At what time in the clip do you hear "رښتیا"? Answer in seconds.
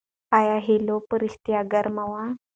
1.23-1.59